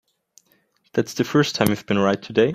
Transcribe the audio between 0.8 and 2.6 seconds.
That's the first time you've been right today.